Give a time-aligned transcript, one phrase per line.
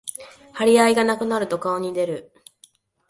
[0.55, 2.31] 張り合いがなくなると顔に出る